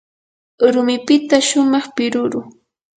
[0.73, 2.41] rumipita shumaq piruru.